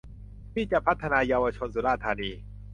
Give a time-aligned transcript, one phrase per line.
[0.53, 2.31] ที่จะพัฒนาเยาวชนสุราษฏร์ธานี